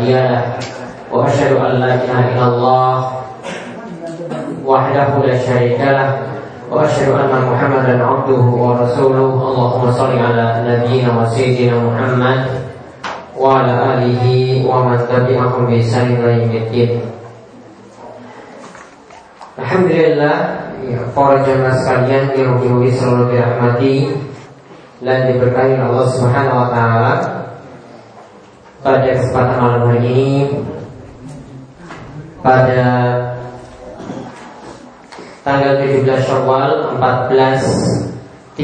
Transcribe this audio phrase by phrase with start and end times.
[0.00, 0.42] هادي له
[1.12, 2.94] وأشهد أن لا إله إلا الله
[4.64, 6.18] وحده لا شريك له
[6.72, 12.40] وأشهد أن محمدا عبده ورسوله اللهم صل على نبينا وسيدنا محمد
[13.36, 14.24] وعلى آله
[14.64, 16.92] ومن تبعهم بإحسان إلى يوم الدين
[19.60, 20.36] Alhamdulillah
[21.12, 24.08] Para jamaah sekalian yang dirahmati
[25.04, 27.39] Dan diberkahi Allah Subhanahu Wa Ta'ala
[28.80, 30.28] pada kesempatan malam hari ini
[32.40, 32.80] pada
[35.44, 38.56] tanggal 17 Syawal 1435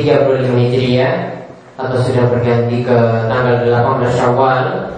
[0.56, 1.44] Hijriah
[1.76, 2.98] atau sudah berganti ke
[3.28, 4.88] tanggal 18 Syawal.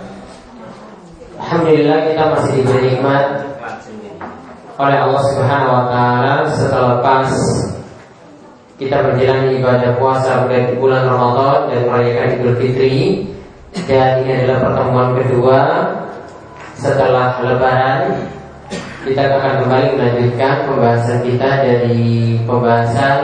[1.43, 3.43] Alhamdulillah kita masih diberi nikmat
[4.79, 7.27] oleh Allah Subhanahu wa taala setelah pas
[8.79, 13.27] kita berjalan ibadah puasa di bulan Ramadan dan merayakan Idul Fitri
[13.87, 15.61] dan ini adalah pertemuan kedua.
[16.79, 18.31] Setelah lebaran
[19.07, 23.19] kita akan kembali melanjutkan pembahasan kita dari pembahasan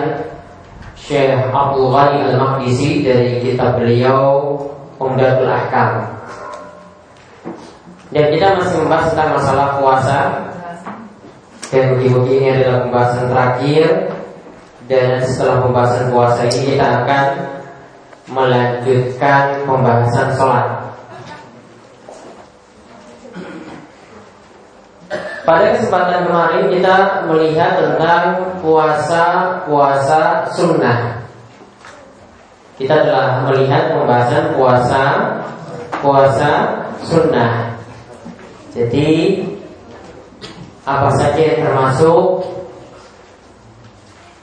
[0.99, 4.57] Syekh Abdul Ghani Al-Maqdisi dari kitab beliau
[4.97, 6.09] Umdatul Ahkam.
[8.15, 10.19] Dan kita masih membahas tentang masalah puasa.
[11.69, 13.87] Dan mungkin ini adalah pembahasan terakhir.
[14.87, 17.27] Dan setelah pembahasan puasa ini kita akan
[18.25, 20.69] Melanjutkan pembahasan sholat.
[25.45, 31.21] Pada kesempatan kemarin kita melihat tentang puasa-puasa sunnah.
[32.81, 35.05] Kita telah melihat pembahasan puasa
[36.01, 36.53] Puasa
[37.01, 37.81] sunnah.
[38.77, 39.41] Jadi
[40.85, 42.45] apa saja yang termasuk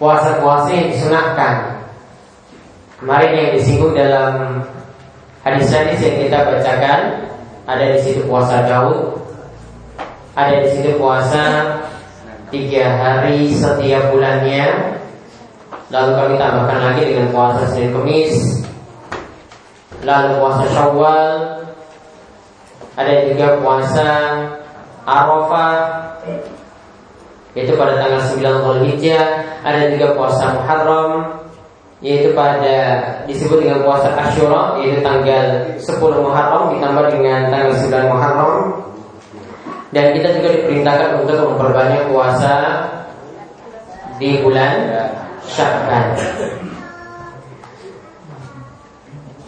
[0.01, 1.80] puasa-puasa yang disunahkan.
[3.01, 4.61] Kemarin yang disinggung dalam
[5.41, 7.01] hadis-hadis yang kita bacakan
[7.65, 9.17] ada di situ puasa Daud,
[10.37, 11.65] ada di situ puasa
[12.53, 14.93] tiga hari setiap bulannya.
[15.89, 18.37] Lalu kami tambahkan lagi dengan puasa Senin Kemis,
[20.05, 21.37] lalu puasa Syawal,
[23.01, 24.09] ada juga puasa
[25.09, 25.77] Arafah
[27.57, 29.25] yaitu pada tanggal 9 Zulhijjah
[29.65, 31.40] ada juga puasa Muharram
[32.01, 32.77] yaitu pada
[33.29, 38.53] disebut dengan puasa Asyura yaitu tanggal 10 Muharram ditambah dengan tanggal 9 Muharram
[39.93, 42.55] dan kita juga diperintahkan untuk memperbanyak puasa
[44.17, 44.89] di bulan
[45.45, 46.15] Syakban.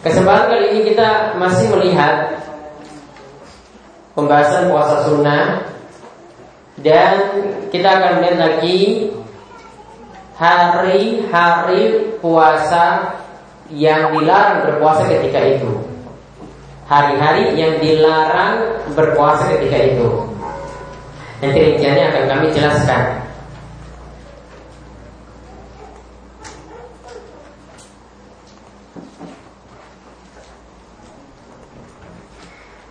[0.04, 2.44] Kesempatan kali ini kita masih melihat
[4.12, 5.64] pembahasan puasa sunnah
[6.84, 7.40] dan
[7.72, 9.08] kita akan melihat lagi
[10.34, 13.14] hari-hari puasa
[13.70, 15.70] yang dilarang berpuasa ketika itu.
[16.84, 20.08] Hari-hari yang dilarang berpuasa ketika itu.
[21.40, 23.02] Nanti rinciannya akan kami jelaskan.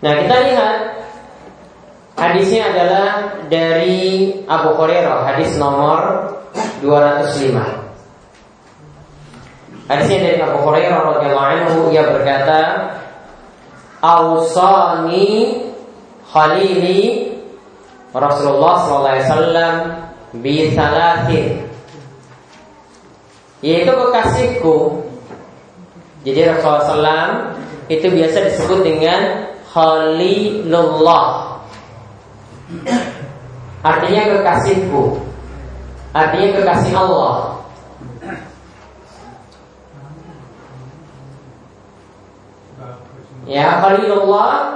[0.03, 0.93] Nah kita lihat
[2.13, 3.09] Hadisnya adalah
[3.49, 6.29] dari Abu Hurairah, hadis nomor
[6.81, 7.58] 205.
[9.90, 12.59] Hadisnya dari Abu Hurairah radhiyallahu anhu ia berkata,
[14.00, 15.59] "Ausani
[16.31, 17.31] khalili
[18.16, 19.75] Rasulullah sallallahu alaihi wasallam
[20.40, 21.46] bi salatin."
[23.64, 25.08] Yaitu kekasihku.
[26.24, 27.31] Jadi Rasulullah SAW
[27.91, 29.44] itu biasa disebut dengan
[29.74, 31.59] Khalilullah
[33.84, 35.22] Artinya kekasihku
[36.13, 37.53] Artinya kekasih Allah
[43.44, 44.72] Ya Khalilullah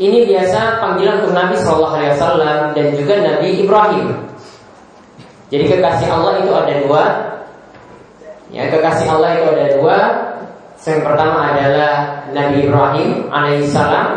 [0.00, 4.06] ini biasa panggilan untuk Nabi Shallallahu Alaihi Wasallam dan juga Nabi Ibrahim.
[5.52, 7.04] Jadi kekasih Allah itu ada dua.
[8.50, 9.98] Ya kekasih Allah itu ada dua.
[10.82, 11.94] Yang pertama adalah
[12.34, 14.08] Nabi Ibrahim alaihissalam.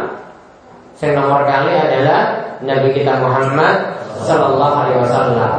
[0.97, 2.19] Yang nomor kali adalah
[2.65, 3.75] Nabi kita Muhammad
[4.25, 5.53] Sallallahu Alaihi Wasallam.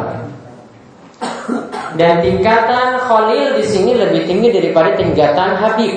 [1.96, 5.94] Dan tingkatan Khalil di sini lebih tinggi daripada tingkatan Habib.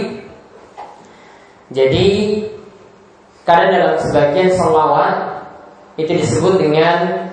[1.70, 2.08] Jadi
[3.46, 5.46] karena dalam sebagian salawat
[5.98, 7.30] itu disebut dengan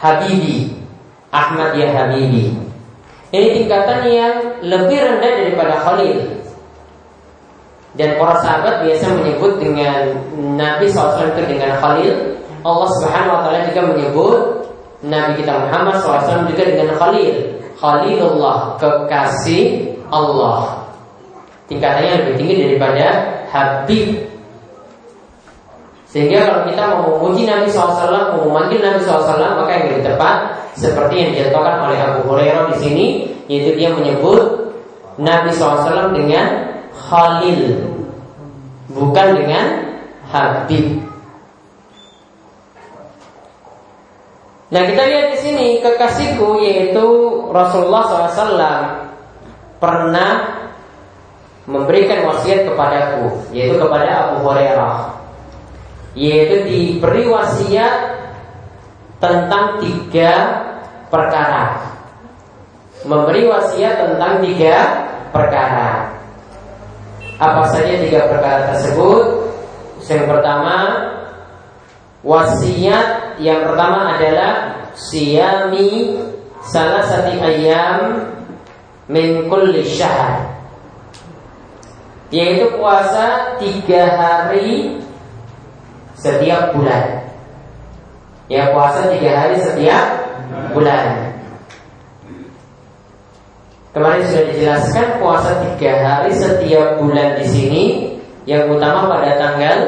[0.00, 0.72] Habibi,
[1.32, 2.56] Ahmad ya Habibi.
[3.30, 4.34] Ini tingkatan yang
[4.64, 6.40] lebih rendah daripada Khalil.
[7.98, 10.14] Dan para sahabat biasa menyebut dengan
[10.54, 14.59] Nabi SAW itu dengan Khalil Allah Subhanahu Wa Taala juga menyebut
[15.00, 17.56] Nabi kita Muhammad SAW juga dengan Khalil.
[17.80, 20.84] Khalilullah Kekasih Allah.
[21.70, 23.06] Tingkatannya lebih tinggi daripada
[23.48, 24.30] Habib.
[26.10, 30.36] Sehingga kalau kita mau memuji Nabi SAW, mau memanggil Nabi SAW, maka yang lebih tepat
[30.74, 33.06] seperti yang dijatuhkan oleh Abu Hurairah di sini,
[33.46, 34.74] yaitu dia menyebut
[35.22, 37.78] Nabi SAW dengan Khalil,
[38.90, 39.64] bukan dengan
[40.26, 41.09] Habib.
[44.70, 47.06] Nah kita lihat di sini kekasihku yaitu
[47.50, 48.70] Rasulullah SAW
[49.82, 50.32] pernah
[51.66, 55.20] memberikan wasiat kepadaku, yaitu kepada Abu Hurairah
[56.14, 58.18] yaitu diberi wasiat
[59.22, 60.32] tentang tiga
[61.12, 61.86] perkara.
[63.06, 64.76] Memberi wasiat tentang tiga
[65.30, 66.10] perkara.
[67.40, 69.48] Apa saja tiga perkara tersebut?
[70.04, 70.76] Yang pertama,
[72.20, 74.52] wasiat yang pertama adalah
[74.92, 76.20] siyami
[76.60, 78.28] salah satu ayam
[79.08, 80.60] min kulli syahr
[82.30, 85.02] yaitu puasa tiga hari
[86.14, 87.26] setiap bulan.
[88.46, 90.06] Ya puasa tiga hari setiap
[90.70, 91.34] bulan.
[93.90, 97.84] Kemarin sudah dijelaskan puasa tiga hari setiap bulan di sini
[98.46, 99.78] yang utama pada tanggal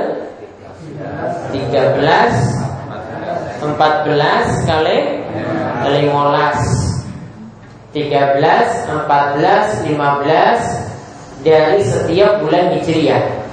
[1.53, 2.01] 13,
[3.61, 4.99] 14 kali
[5.85, 6.93] 15
[7.93, 13.45] 13, 14, 15 dari setiap bulan Hijriah.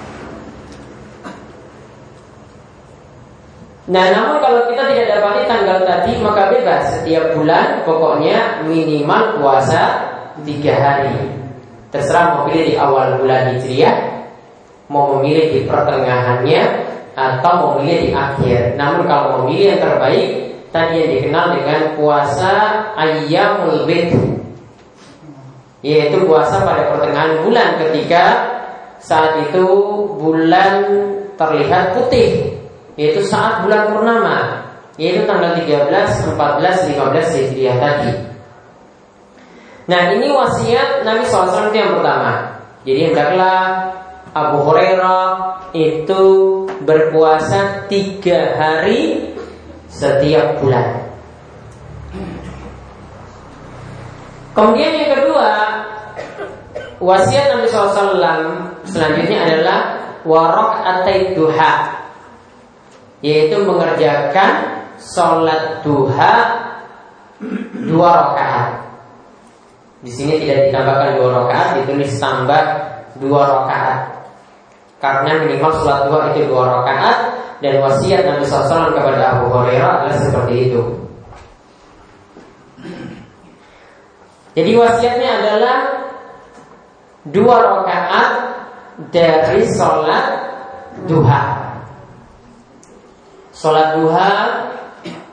[3.90, 10.14] Nah namun kalau kita tidak dapati tanggal tadi maka bebas setiap bulan pokoknya minimal puasa
[10.46, 11.42] tiga hari.
[11.90, 14.30] Terserah mau pilih di awal bulan hijriah,
[14.94, 16.86] mau memilih di pertengahannya
[17.20, 18.80] atau memilih di akhir.
[18.80, 20.28] Namun kalau memilih yang terbaik
[20.72, 22.54] tadi yang dikenal dengan puasa
[22.96, 24.14] ayamul bid
[25.80, 28.24] yaitu puasa pada pertengahan bulan ketika
[29.00, 29.66] saat itu
[30.20, 30.84] bulan
[31.40, 32.60] terlihat putih
[33.00, 34.38] yaitu saat bulan purnama
[35.00, 38.12] yaitu tanggal 13, 14, 15 Hijriah tadi.
[39.88, 42.62] Nah ini wasiat Nabi SAW yang pertama.
[42.84, 43.90] Jadi hendaklah
[44.36, 45.26] Abu Hurairah
[45.72, 46.24] itu
[46.84, 49.32] berpuasa tiga hari
[49.90, 51.10] setiap bulan.
[54.54, 55.50] Kemudian yang kedua
[57.00, 58.20] wasiat Nabi SAW
[58.84, 59.80] selanjutnya adalah
[60.28, 61.74] warok atai duha
[63.24, 66.36] yaitu mengerjakan sholat duha
[67.88, 68.72] dua rakaat.
[70.00, 72.64] Di sini tidak ditambahkan dua rakaat, ditulis tambah
[73.20, 74.19] dua rakaat.
[75.00, 77.18] Karena minimal sholat duha itu dua rakaat
[77.64, 80.82] dan wasiat Nabi SAW kepada Abu Hurairah adalah seperti itu.
[84.60, 85.78] Jadi wasiatnya adalah
[87.32, 88.32] dua rakaat
[89.16, 90.26] dari sholat
[91.08, 91.44] duha.
[93.56, 94.32] Sholat duha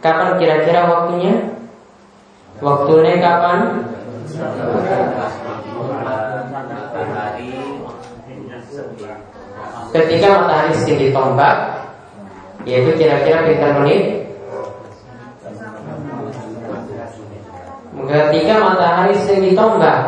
[0.07, 1.35] Kapan kira-kira waktunya?
[2.63, 3.91] Waktunya kapan?
[9.95, 11.57] Ketika matahari sedikit tombak
[12.67, 14.27] Yaitu kira-kira pintar menit
[18.07, 19.99] Ketika matahari sedikit tombak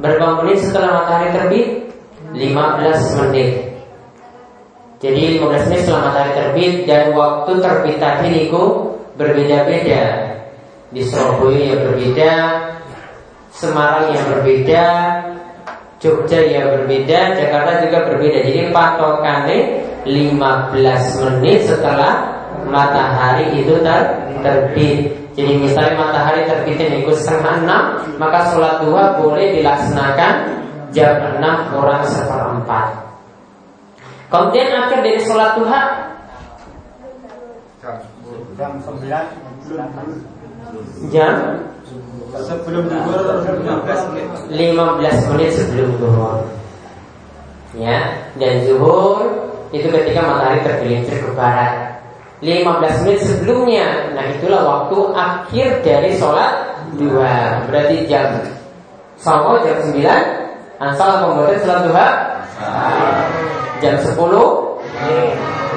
[0.00, 1.66] Berapa menit setelah matahari terbit?
[2.34, 3.74] 15 menit
[5.04, 10.32] jadi 15 menit setelah matahari terbit dan waktu terbit tadi niku berbeda-beda.
[10.88, 12.32] Di Surabaya yang berbeda,
[13.54, 14.86] Semarang yang berbeda,
[16.04, 18.44] Jogja yang berbeda, Jakarta juga berbeda.
[18.44, 19.58] Jadi patokannya
[20.04, 25.16] 15 menit setelah matahari itu ter terbit.
[25.32, 27.84] Jadi misalnya matahari terbitnya niku setengah enam,
[28.20, 30.60] maka sholat dua boleh dilaksanakan
[30.92, 33.00] jam enam kurang seperempat.
[34.28, 35.80] Kemudian akhir dari sholat duha
[38.54, 39.00] jam 9
[41.12, 41.34] jam
[42.42, 44.26] sebelum zuhur 15 menit.
[44.50, 46.42] 15 menit sebelum zuhur
[47.74, 51.98] ya dan zuhur itu ketika matahari tergelincir ke barat.
[52.42, 53.86] 15 menit sebelumnya.
[54.14, 58.38] Nah itulah waktu akhir dari sholat dua berarti jam
[59.18, 59.98] sama jam 9
[60.78, 62.08] asal pembuatan sholat duha?
[63.82, 64.14] Jam 10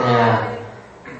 [0.05, 0.57] Nah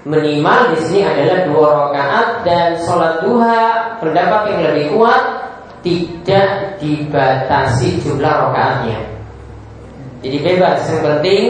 [0.08, 5.24] Minimal di sini adalah dua rakaat dan sholat duha pendapat yang lebih kuat
[5.86, 9.00] tidak dibatasi jumlah rakaatnya.
[10.26, 11.44] Jadi bebas yang penting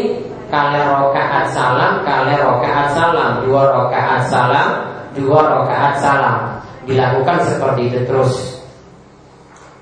[0.51, 4.69] kalian rakaat salam, kalian rakaat salam, dua rakaat salam,
[5.15, 6.37] dua rakaat salam.
[6.87, 8.35] Dilakukan seperti itu terus.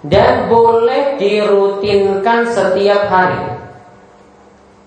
[0.06, 3.56] Dan boleh dirutinkan setiap hari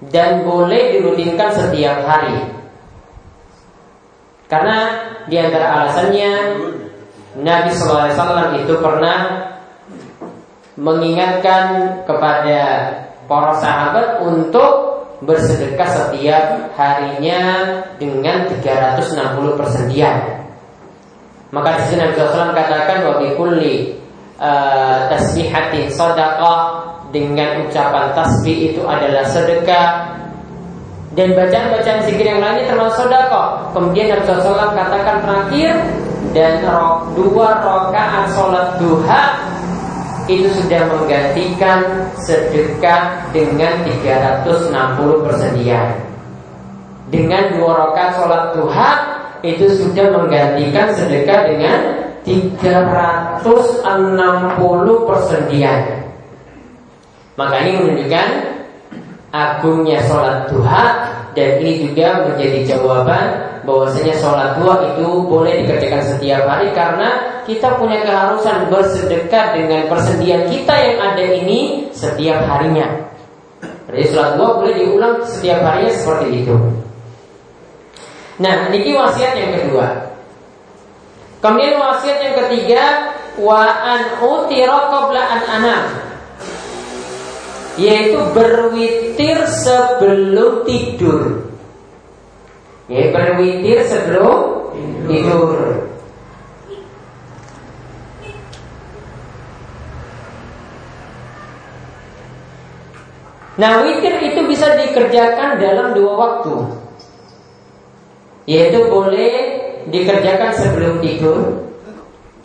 [0.06, 2.38] dan boleh dirutinkan setiap hari.
[4.46, 4.78] Karena
[5.26, 6.32] di antara alasannya
[7.38, 9.46] Nabi SAW itu pernah
[10.74, 11.66] mengingatkan
[12.02, 12.60] kepada
[13.30, 17.40] para sahabat untuk bersedekah setiap harinya
[17.98, 20.46] dengan 360 persendian.
[21.50, 23.98] Maka di sini Nabi SAW katakan wa bikulli
[24.38, 30.12] uh, tasbihatin sadaqah dengan ucapan tasbih itu adalah sedekah
[31.16, 33.74] dan bacaan-bacaan zikir yang lainnya termasuk sedekah.
[33.74, 35.72] Kemudian Nabi SAW katakan terakhir
[36.34, 36.66] dan
[37.14, 39.22] dua rakaat sholat duha
[40.28, 41.80] itu sudah menggantikan
[42.20, 45.88] sedekah dengan 360 persendian.
[47.08, 48.90] Dengan dua rakaat sholat duha
[49.40, 51.78] itu sudah menggantikan sedekah dengan
[52.28, 53.88] 360
[55.08, 55.80] persendian.
[57.38, 58.28] Maka ini menunjukkan
[59.32, 60.84] agungnya sholat duha
[61.32, 63.26] dan ini juga menjadi jawaban
[63.68, 70.48] bahwasanya sholat dua itu boleh dikerjakan setiap hari karena kita punya keharusan bersedekah dengan persendian
[70.48, 72.88] kita yang ada ini setiap harinya.
[73.92, 76.56] Jadi sholat dua boleh diulang setiap harinya seperti itu.
[78.40, 79.86] Nah, ini wasiat yang kedua.
[81.44, 82.82] Kemudian wasiat yang ketiga
[83.38, 85.82] wa an qabla an anam
[87.78, 91.47] yaitu berwitir sebelum tidur.
[92.88, 94.72] Ya, berwitir sebelum
[95.04, 95.84] tidur.
[103.58, 106.56] Nah, witir itu bisa dikerjakan dalam dua waktu.
[108.48, 109.34] Yaitu boleh
[109.92, 111.68] dikerjakan sebelum tidur.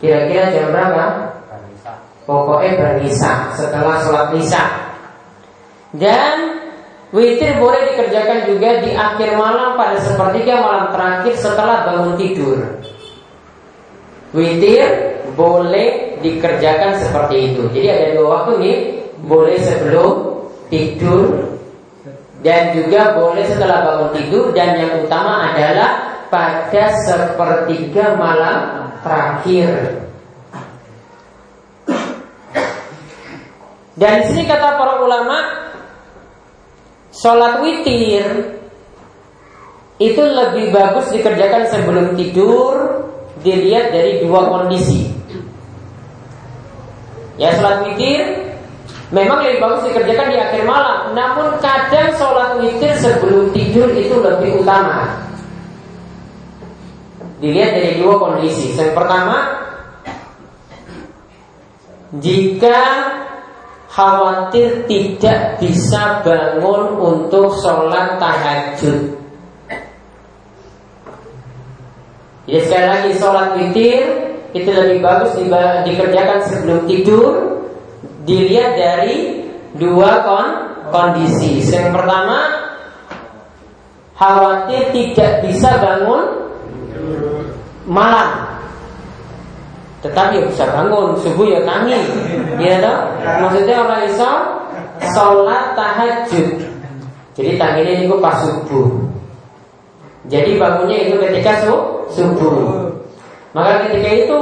[0.02, 1.32] Kira-kira jam berapa?
[2.28, 4.64] Pokoknya bernisa setelah sholat nisa.
[5.94, 6.53] Dan
[7.14, 12.58] Witir boleh dikerjakan juga di akhir malam pada sepertiga malam terakhir setelah bangun tidur.
[14.34, 17.70] Witir boleh dikerjakan seperti itu.
[17.70, 18.78] Jadi ada dua waktu nih,
[19.30, 20.10] boleh sebelum
[20.66, 21.54] tidur
[22.42, 30.02] dan juga boleh setelah bangun tidur dan yang utama adalah pada sepertiga malam terakhir.
[33.94, 35.63] Dan di sini kata para ulama
[37.14, 38.58] Sholat witir
[40.02, 43.06] itu lebih bagus dikerjakan sebelum tidur
[43.46, 45.14] dilihat dari dua kondisi.
[47.38, 48.50] Ya sholat witir
[49.14, 54.58] memang lebih bagus dikerjakan di akhir malam, namun kadang sholat witir sebelum tidur itu lebih
[54.58, 55.14] utama.
[57.38, 58.74] Dilihat dari dua kondisi.
[58.74, 59.38] Yang pertama,
[62.18, 62.78] jika
[63.94, 69.14] khawatir tidak bisa bangun untuk sholat tahajud.
[72.44, 74.02] Jadi sekali lagi sholat witir
[74.52, 75.46] itu lebih bagus di,
[75.86, 77.32] dikerjakan sebelum tidur.
[78.24, 79.46] Dilihat dari
[79.76, 80.48] dua kon
[80.88, 81.60] kondisi.
[81.60, 82.38] Yang pertama,
[84.16, 86.24] khawatir tidak bisa bangun
[87.84, 88.53] malam
[90.04, 91.96] tetapi ya bisa bangun subuh ya tangi,
[92.60, 92.98] ya toh?
[93.40, 94.30] Maksudnya orang iso
[95.16, 96.60] sholat tahajud.
[97.32, 98.84] Jadi tanginya itu pas subuh.
[100.28, 101.76] Jadi bangunnya itu ketika su
[102.12, 102.84] subuh.
[103.56, 104.38] Maka ketika itu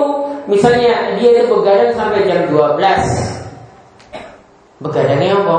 [0.51, 2.83] misalnya dia itu begadang sampai jam 12
[4.83, 5.59] Begadangnya apa?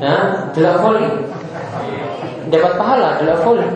[0.00, 1.08] Nah, delok voli.
[2.48, 3.68] Dapat pahala delok voli.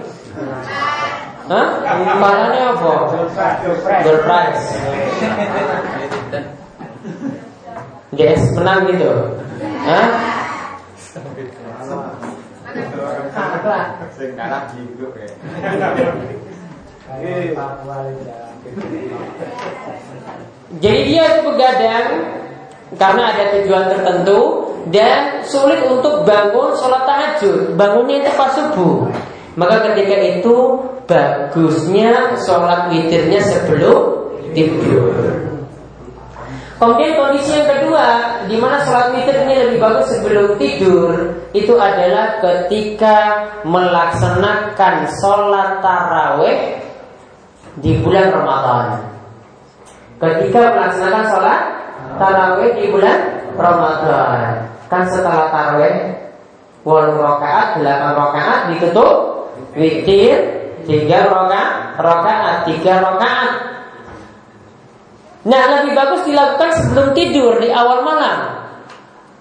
[1.53, 1.69] Hah?
[2.17, 2.93] Pahalanya apa?
[4.25, 4.65] Prize.
[8.17, 9.13] Guys, menang gitu.
[9.85, 10.09] Hah?
[20.81, 22.09] Jadi dia itu begadang
[22.97, 24.41] karena ada tujuan tertentu
[24.89, 27.77] dan sulit untuk bangun sholat tahajud.
[27.77, 29.13] Bangunnya itu pas subuh.
[29.53, 35.13] Maka ketika itu bagusnya sholat witirnya sebelum tidur.
[36.81, 38.07] Kemudian kondisi yang kedua,
[38.51, 41.15] di mana sholat witir ini lebih bagus sebelum tidur,
[41.55, 46.83] itu adalah ketika melaksanakan sholat taraweh
[47.79, 48.87] di bulan Ramadan.
[50.19, 51.61] Ketika melaksanakan sholat
[52.19, 53.19] taraweh di bulan
[53.55, 56.19] Ramadan, kan setelah taraweh
[56.83, 59.32] walau rakaat, delapan rakaat ditutup
[59.77, 60.37] witir
[60.85, 63.51] tiga rokaat, rokaat tiga rokaat.
[65.43, 68.63] Nah lebih bagus dilakukan sebelum tidur di awal malam.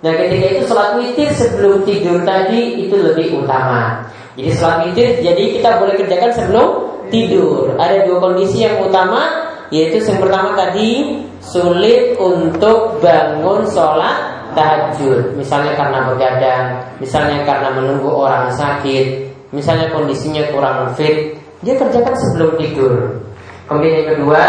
[0.01, 4.01] Nah ketika itu sholat witir sebelum tidur tadi itu lebih utama.
[4.33, 6.67] Jadi sholat witir jadi kita boleh kerjakan sebelum
[7.13, 7.77] tidur.
[7.77, 15.38] Ada dua kondisi yang utama yaitu yang pertama tadi sulit untuk bangun sholat tahajud.
[15.39, 16.65] Misalnya karena begadang,
[17.00, 23.22] misalnya karena menunggu orang sakit, misalnya kondisinya kurang fit, dia kerjakan sebelum tidur.
[23.67, 24.43] Kemudian yang kedua,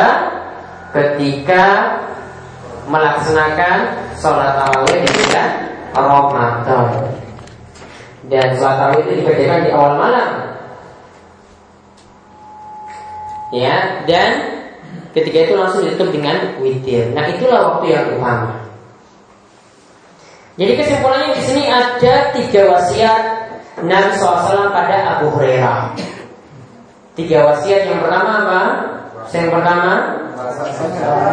[0.91, 1.99] ketika
[2.87, 3.77] melaksanakan
[4.19, 5.51] sholat tarawih di bulan
[5.95, 6.87] Ramadan.
[8.27, 10.31] Dan sholat tarawih itu dikerjakan di awal malam.
[13.53, 14.31] Ya, dan
[15.13, 17.13] ketika itu langsung ditutup dengan witir.
[17.13, 18.65] Nah, itulah waktu yang utama.
[20.57, 23.25] Jadi kesimpulannya di sini ada tiga wasiat
[23.83, 25.99] Nabi SAW pada Abu Hurairah.
[27.19, 28.63] Tiga wasiat yang pertama apa?
[29.35, 29.93] Yang pertama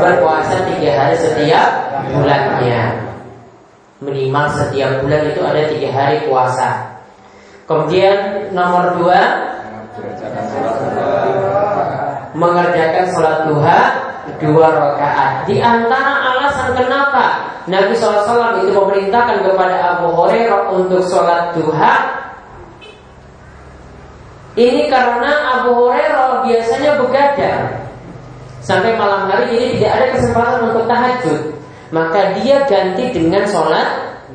[0.02, 1.70] berpuasa tiga hari setiap
[2.10, 2.82] bulannya.
[4.00, 7.00] Minimal setiap bulan itu ada tiga hari puasa.
[7.70, 9.20] Kemudian nomor dua
[12.34, 13.80] mengerjakan sholat duha
[14.42, 15.46] dua rakaat.
[15.46, 22.19] Di antara alasan kenapa Nabi SAW itu memerintahkan kepada Abu Hurairah untuk sholat duha
[24.58, 27.90] ini karena Abu Hurairah biasanya begadang
[28.66, 31.42] sampai malam hari ini tidak ada kesempatan untuk tahajud.
[31.90, 33.88] Maka dia ganti dengan sholat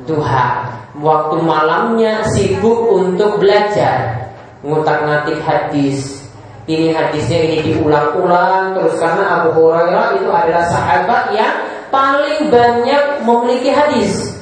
[0.03, 0.75] duha.
[0.95, 4.31] Waktu malamnya sibuk untuk belajar,
[4.63, 6.23] ngutak-ngatik hadis,
[6.65, 11.55] ini hadisnya ini diulang-ulang terus karena Abu Hurairah itu adalah sahabat yang
[11.91, 14.33] paling banyak memiliki hadis.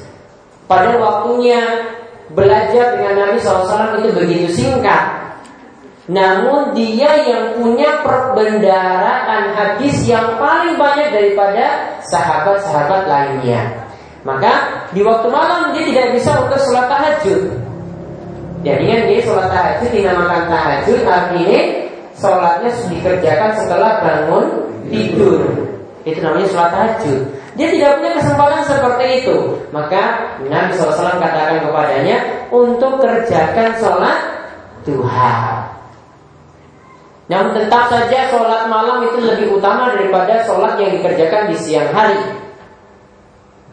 [0.70, 1.60] Pada waktunya
[2.32, 5.23] belajar dengan Nabi SAW itu begitu singkat.
[6.04, 13.88] Namun dia yang punya perbendaraan hadis yang paling banyak daripada sahabat-sahabat lainnya.
[14.24, 17.42] Maka di waktu malam dia tidak bisa untuk sholat tahajud.
[18.64, 21.62] Jadi kan dia sholat tahajud dinamakan tahajud artinya
[22.16, 24.44] sholatnya dikerjakan setelah bangun
[24.92, 25.40] tidur.
[26.04, 27.20] Itu namanya sholat tahajud.
[27.56, 29.36] Dia tidak punya kesempatan seperti itu.
[29.72, 32.16] Maka Nabi SAW katakan kepadanya
[32.52, 34.18] untuk kerjakan sholat
[34.84, 35.63] duha.
[37.34, 42.22] Namun tetap saja sholat malam itu lebih utama daripada sholat yang dikerjakan di siang hari.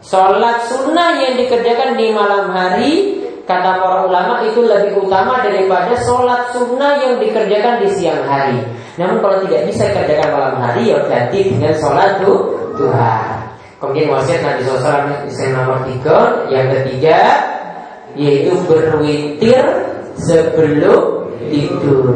[0.02, 6.54] Sholat sunnah yang dikerjakan di malam hari Kata para ulama itu lebih utama daripada sholat
[6.54, 8.62] sunnah yang dikerjakan di siang hari.
[8.94, 13.18] Namun kalau tidak bisa kerjakan malam hari ya ganti dengan sholat duha.
[13.82, 16.18] Kemudian wasiat Nabi SAW yang nomor tiga,
[16.54, 17.18] yang ketiga
[18.14, 19.64] yaitu berwitir
[20.22, 22.14] sebelum tidur.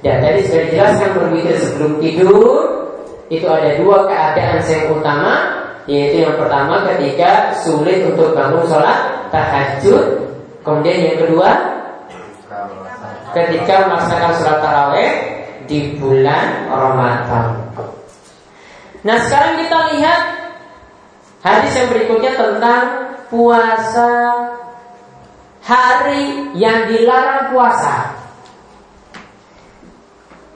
[0.00, 2.56] Dan tadi sudah dijelaskan berwitir sebelum tidur
[3.30, 5.34] itu ada dua keadaan yang utama
[5.86, 10.28] yaitu yang pertama ketika sulit untuk bangun sholat tahajud
[10.60, 11.50] Kemudian yang kedua
[13.32, 15.10] Ketika melaksanakan sholat taraweh
[15.64, 17.46] Di bulan Ramadan.
[19.06, 20.20] Nah sekarang kita lihat
[21.40, 22.82] Hadis yang berikutnya tentang
[23.32, 24.12] Puasa
[25.60, 28.20] Hari yang dilarang puasa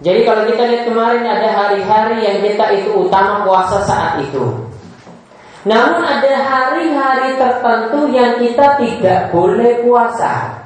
[0.04, 4.64] Jadi kalau kita lihat kemarin ada hari-hari yang kita itu utama puasa saat itu
[5.64, 10.60] namun ada hari-hari tertentu yang kita tidak boleh puasa.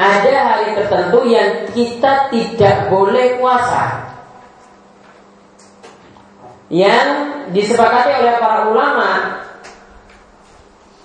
[0.00, 4.08] Ada hari tertentu yang kita tidak boleh puasa.
[6.72, 7.08] Yang
[7.52, 9.10] disepakati oleh para ulama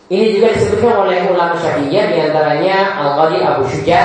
[0.07, 3.99] ini juga disebutkan oleh ulama syafi'iyah di antaranya Al-Qadi Abu Syuja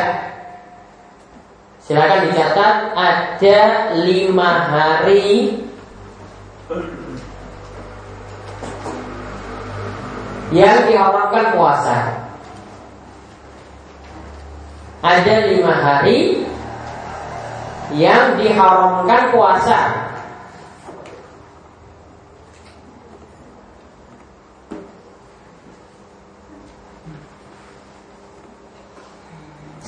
[1.82, 3.58] Silakan dicatat ada
[4.06, 5.58] lima hari
[10.54, 11.98] yang diharamkan puasa.
[15.02, 16.46] Ada lima hari
[17.98, 19.80] yang diharamkan puasa.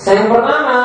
[0.04, 0.78] Yang pertama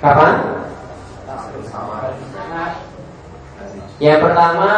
[0.00, 0.34] Kapan?
[4.00, 4.72] Yang pertama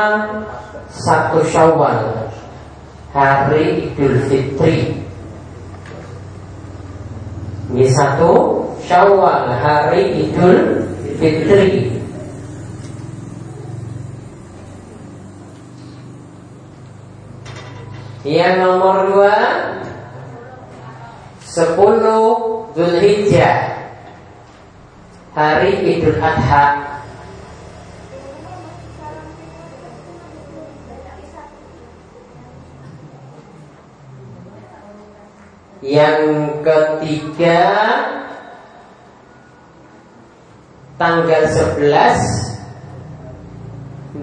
[0.91, 2.27] satu Syawal
[3.15, 4.99] hari Idul Fitri.
[7.71, 10.91] Ini satu Syawal hari Idul
[11.23, 12.03] Fitri.
[18.27, 19.39] Yang nomor dua
[21.47, 23.82] Sepuluh Zulhijjah
[25.33, 26.93] hari Idul Adha.
[35.83, 37.59] Yang ketiga
[40.95, 41.83] Tanggal 11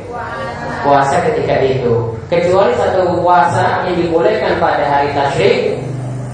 [0.84, 2.12] puasa ketika itu.
[2.28, 5.80] Kecuali satu puasa yang dibolehkan pada hari tasyrik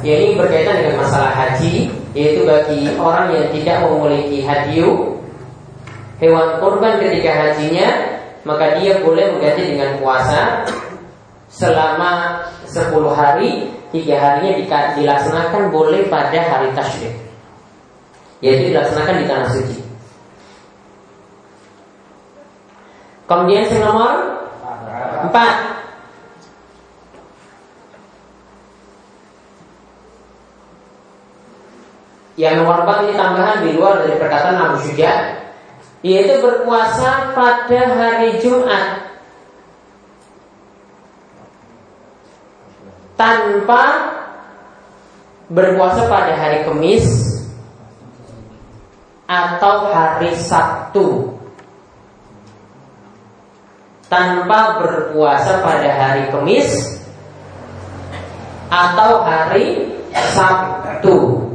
[0.01, 5.21] ini berkaitan dengan masalah haji yaitu bagi orang yang tidak memiliki hadiu
[6.17, 7.87] hewan kurban ketika hajinya
[8.43, 10.65] maka dia boleh mengganti dengan puasa
[11.49, 14.61] selama 10 hari tiga harinya
[14.95, 17.13] dilaksanakan boleh pada hari tasyrik.
[18.39, 19.77] Yaitu dilaksanakan di tanah suci.
[23.27, 24.13] Kemudian yang nomor?
[25.29, 25.68] 4
[32.39, 35.11] Yang nomor 4 ini tambahan di luar dari perkataan Abu Syuja
[35.99, 39.11] yaitu berpuasa pada hari Jumat.
[43.19, 43.83] Tanpa
[45.51, 47.03] berpuasa pada hari Kamis
[49.27, 51.35] atau hari Sabtu.
[54.07, 57.03] Tanpa berpuasa pada hari Kamis
[58.71, 59.91] atau hari
[60.31, 61.48] Sabtu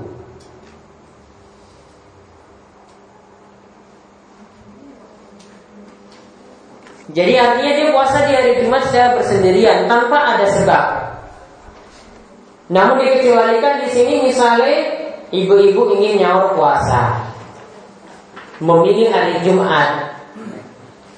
[7.14, 10.84] Jadi artinya dia puasa di hari Jumat secara bersendirian tanpa ada sebab.
[12.74, 14.78] Namun dikecualikan di sini misalnya
[15.30, 17.22] ibu-ibu ingin nyaur puasa,
[18.58, 20.18] memilih hari Jumat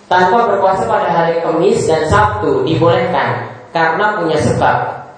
[0.04, 5.08] tanpa berpuasa pada hari Kamis dan Sabtu dibolehkan karena punya sebab.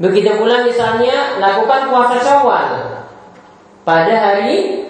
[0.00, 2.68] Begitu pula misalnya lakukan puasa Syawal
[3.84, 4.88] pada hari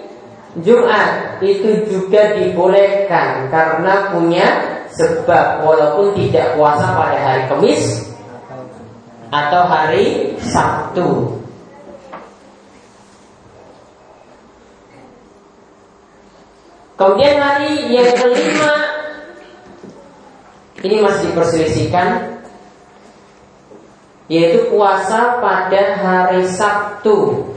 [0.61, 4.47] Jumat itu juga dibolehkan karena punya
[4.93, 8.13] sebab walaupun tidak puasa pada hari Kamis
[9.33, 11.41] atau hari Sabtu.
[16.93, 18.73] Kemudian hari yang kelima
[20.85, 22.37] ini masih diperselisihkan
[24.29, 27.49] yaitu puasa pada hari Sabtu.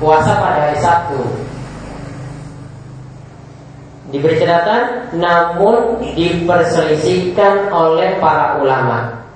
[0.00, 1.20] Puasa pada hari Sabtu.
[4.14, 9.26] Diberi catatan, namun diperselisihkan oleh para ulama.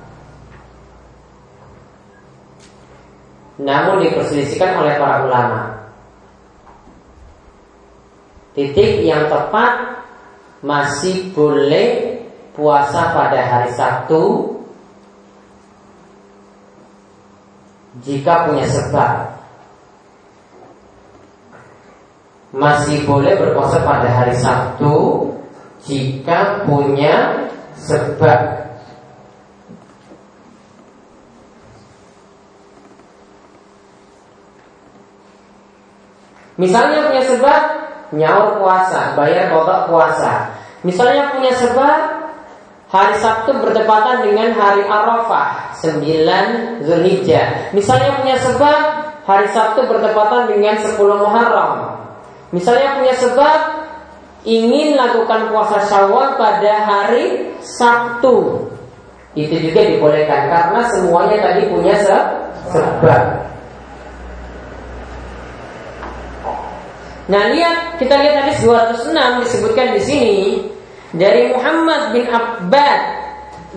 [3.60, 5.60] Namun diperselisihkan oleh para ulama.
[8.54, 10.00] Titik yang tepat
[10.60, 12.20] masih boleh
[12.54, 14.54] puasa pada hari Sabtu
[18.04, 19.29] jika punya sebab
[22.50, 25.30] masih boleh berpuasa pada hari Sabtu
[25.86, 27.46] jika punya
[27.78, 28.70] sebab.
[36.60, 37.60] Misalnya punya sebab
[38.12, 40.52] nyaur puasa, bayar kodok puasa.
[40.84, 41.98] Misalnya punya sebab
[42.90, 47.72] hari Sabtu bertepatan dengan hari Arafah 9 Zulhijjah.
[47.72, 48.78] Misalnya punya sebab
[49.24, 52.09] hari Sabtu bertepatan dengan 10 Muharram.
[52.50, 53.58] Misalnya punya sebab
[54.42, 58.66] ingin lakukan puasa Syawal pada hari Sabtu.
[59.38, 62.26] Itu juga dibolehkan karena semuanya tadi punya sebab.
[67.30, 70.38] Nah, lihat kita lihat hadis 206 disebutkan di sini
[71.14, 73.00] dari Muhammad bin Abbad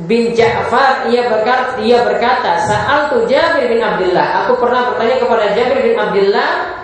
[0.09, 5.45] bin Ja'far ia berkata ia berkata saat tu Jabir bin Abdullah aku pernah bertanya kepada
[5.53, 6.81] Jabir bin Abdullah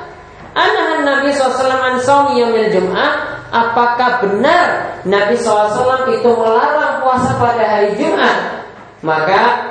[0.58, 1.98] Anahan Nabi SAW an
[2.34, 3.12] yaumil Jum'ah
[3.50, 8.66] Apakah benar Nabi SAW itu melarang puasa pada hari Jumat
[9.02, 9.70] Maka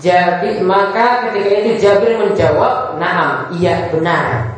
[0.00, 4.56] Jabir, maka ketika itu Jabir menjawab Naam, iya benar.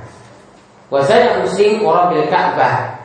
[0.92, 3.02] Wazada muslim orang bil Ka'bah.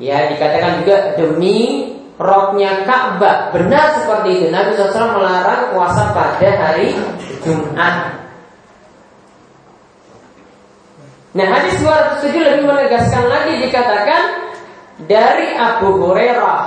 [0.00, 3.52] Ya dikatakan juga demi roknya Ka'bah.
[3.52, 4.46] Benar seperti itu.
[4.48, 6.96] Nabi SAW melarang puasa pada hari
[7.44, 8.21] Jumat
[11.32, 14.52] Nah hadis 207 lebih menegaskan lagi dikatakan
[15.08, 16.60] dari Abu Hurairah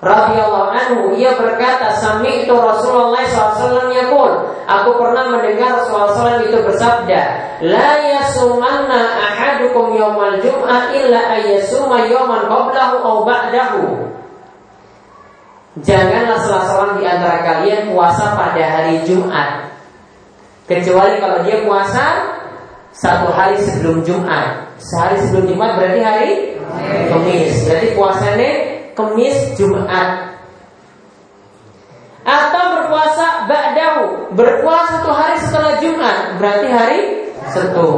[0.00, 4.32] radhiyallahu anhu ia berkata sami itu Rasulullah SAW yaqul
[4.64, 7.20] aku pernah mendengar Rasulullah SAW itu bersabda
[7.60, 14.08] la yasumanna ahadukum yawmal jum'ah illa ayyasuma yawman qablahu aw ba'dahu.
[15.84, 19.70] Janganlah salah seorang di antara kalian puasa pada hari Jumat
[20.66, 22.06] Kecuali kalau dia puasa
[22.90, 24.66] satu hari sebelum Jumat.
[24.80, 26.30] Sehari sebelum Jumat berarti hari
[27.12, 28.50] Kamis Berarti puasanya
[28.96, 30.08] Kemis Jumat.
[32.26, 34.34] Atau berpuasa ba'dahu.
[34.36, 36.16] Berpuasa satu hari setelah Jumat.
[36.36, 37.00] Berarti hari
[37.50, 37.88] Sabtu.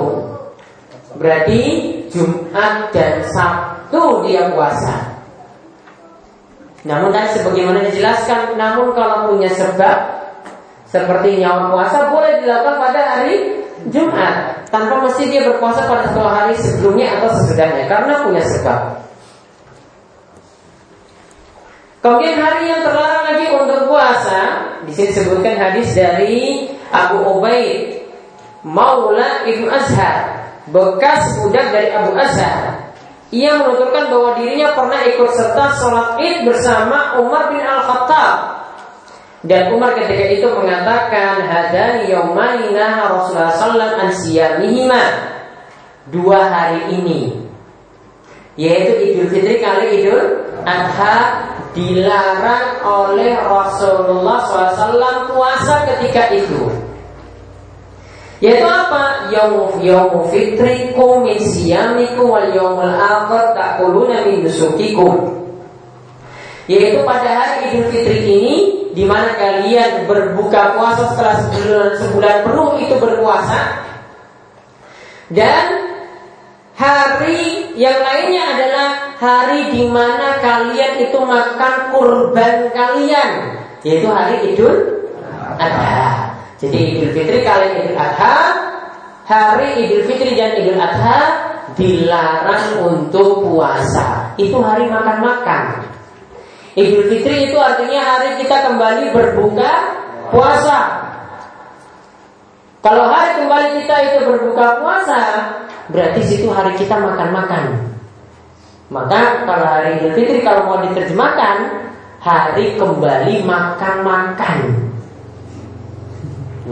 [1.18, 1.60] Berarti
[2.08, 5.12] Jumat dan Sabtu dia puasa.
[6.82, 10.18] Namun tadi sebagaimana dijelaskan namun kalau punya sebab
[10.90, 16.54] seperti nyawa puasa boleh dilakukan pada hari Jumat tanpa mesti dia berpuasa pada satu hari
[16.60, 19.02] sebelumnya atau sesudahnya karena punya sebab
[22.02, 24.38] Kemudian hari yang terlarang lagi untuk puasa,
[24.82, 28.02] di sini disebutkan hadis dari Abu Ubaid
[28.66, 32.90] Maula Ibnu Azhar, bekas budak dari Abu Azhar.
[33.30, 38.51] Ia menuturkan bahwa dirinya pernah ikut serta sholat id bersama Umar bin Al-Khattab.
[39.42, 42.70] Dan Umar ketika itu mengatakan hadani yaumani
[43.10, 44.14] Rasulullah sallallahu alaihi
[46.10, 47.42] Dua hari ini
[48.56, 56.68] yaitu Idul Fitri kali Idul Adha dilarang oleh Rasulullah SAW puasa ketika itu.
[58.44, 59.32] Yaitu apa?
[59.32, 61.40] Yaum yaum fitrikum min
[62.20, 64.44] wal yaumul akhir takuluna min.
[66.68, 68.56] Yaitu pada hari Idul Fitri ini
[68.92, 73.60] di mana kalian berbuka puasa setelah sebulan, sebulan penuh itu berpuasa
[75.32, 75.92] dan
[76.72, 78.88] Hari yang lainnya adalah
[79.20, 85.04] hari di mana kalian itu makan kurban kalian, yaitu hari Idul
[85.60, 86.32] Adha.
[86.56, 88.34] Jadi Idul Fitri kalian Idul Adha,
[89.28, 91.20] hari Idul Fitri dan Idul Adha
[91.76, 94.32] dilarang untuk puasa.
[94.40, 95.91] Itu hari makan-makan.
[96.72, 99.72] Idul Fitri itu artinya hari kita kembali berbuka
[100.32, 101.04] puasa.
[102.80, 105.20] Kalau hari kembali kita itu berbuka puasa,
[105.92, 107.92] berarti situ hari kita makan-makan.
[108.88, 111.56] Maka kalau hari Idul Fitri kalau mau diterjemahkan
[112.24, 114.58] hari kembali makan-makan.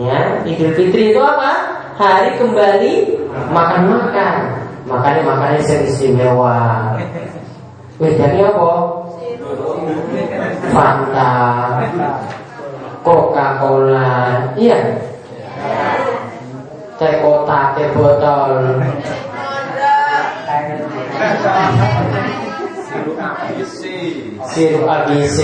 [0.00, 1.76] Ya, Idul Fitri itu apa?
[2.00, 2.92] Hari kembali
[3.52, 4.64] makan-makan.
[4.88, 6.96] Makanya makannya sering istimewa.
[8.00, 8.99] Bedanya apa?
[10.70, 11.32] Fanta,
[13.02, 14.78] Coca-Cola, iya
[17.00, 18.76] teh kotak, teh botol.
[24.52, 25.38] Sirup ABC.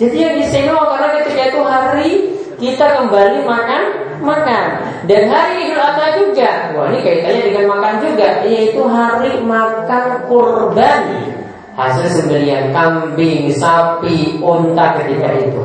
[0.00, 2.10] Jadi yang istimewa karena ketika itu hari
[2.56, 3.82] kita kembali makan
[4.24, 4.64] makan
[5.04, 6.50] dan hari Idul Adha juga.
[6.72, 11.27] Wah ini kaitannya dengan makan juga, yaitu hari makan kurban
[11.78, 15.62] hasil sembelian kambing, sapi, unta ketika itu.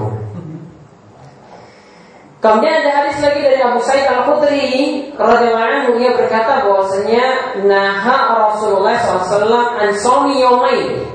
[2.37, 8.17] Kemudian ada hadis lagi dari Abu Sa'id Al Khudri radhiyallahu anhu ia berkata bahwasanya naha
[8.35, 9.89] Rasulullah SAW an
[10.29, 11.07] yomain.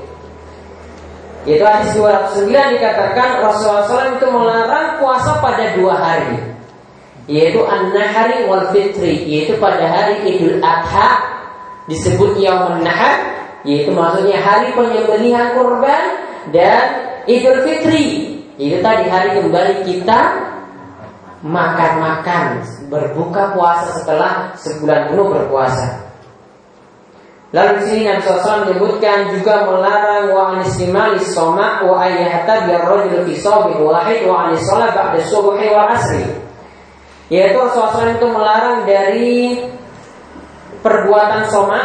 [1.46, 6.58] Yaitu hadis 209 dikatakan Rasulullah SAW itu melarang puasa pada dua hari
[7.28, 11.20] yaitu an-nahari wal fitri yaitu pada hari Idul Adha
[11.84, 16.02] disebut Yaumun Nahar yaitu maksudnya hari penyembelihan kurban
[16.54, 16.84] dan
[17.26, 20.20] Idul Fitri yaitu tadi hari kembali kita
[21.46, 26.08] makan-makan berbuka puasa setelah sebulan penuh berpuasa.
[27.48, 33.24] Lalu di sini Nabi SAW menyebutkan juga melarang wa anistimali soma wa ayyahata biar rojul
[33.24, 36.28] fi sobin wahid wa anisolah ba'da subuhi wa asri.
[37.32, 39.32] Yaitu Rasulullah SAW itu melarang dari
[40.84, 41.80] perbuatan soma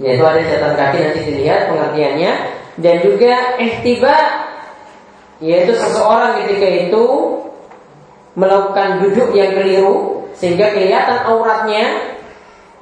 [0.00, 2.32] yaitu ada catatan kaki nanti dilihat pengertiannya
[2.76, 4.16] dan juga ihtiba
[5.40, 7.04] yaitu seseorang ketika itu
[8.36, 12.16] melakukan duduk yang keliru sehingga kelihatan auratnya.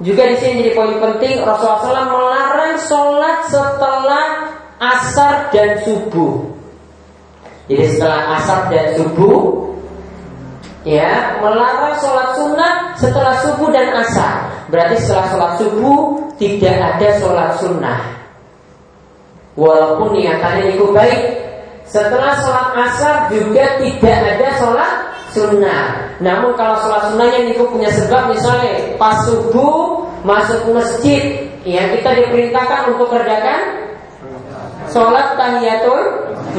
[0.03, 4.27] Juga di sini jadi poin penting Rasulullah SAW melarang sholat setelah
[4.75, 6.51] asar dan subuh.
[7.71, 9.65] Jadi setelah asar dan subuh
[10.85, 14.44] Ya, melarang sholat sunnah setelah subuh dan asar.
[14.75, 17.99] Berarti setelah sholat subuh tidak ada sholat sunnah.
[19.55, 21.21] Walaupun niatannya itu baik,
[21.87, 24.93] setelah sholat asar juga tidak ada sholat
[25.31, 26.11] sunnah.
[26.19, 32.91] Namun kalau sholat sunnahnya niku punya sebab misalnya pas subuh masuk masjid yang kita diperintahkan
[32.91, 33.79] untuk kerjakan
[34.91, 36.03] sholat tahiyatul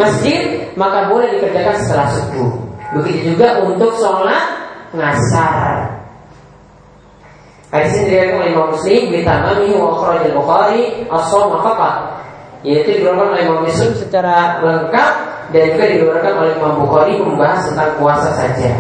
[0.01, 2.49] masjid maka boleh dikerjakan setelah subuh.
[2.97, 4.57] Begitu juga untuk sholat
[4.97, 6.06] ngasar.
[7.77, 11.97] Hadis ini diriwayatkan oleh Imam Muslim bitamami wa akhraj al-Bukhari as-shaum faqat.
[12.65, 15.13] Yaitu diriwayatkan oleh Imam Muslim secara lengkap
[15.53, 18.73] dan juga diriwayatkan oleh Imam Bukhari membahas tentang puasa saja.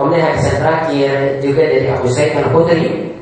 [0.00, 1.10] Kemudian hadis yang terakhir
[1.44, 3.12] juga dari Abu Sa'id al-Khudri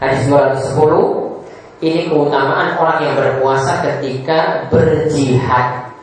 [0.00, 5.93] hadis 210 ini keutamaan orang yang berpuasa ketika berjihad.